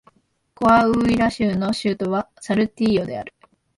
[0.55, 3.35] コアウイラ州の州都はサルティーヨである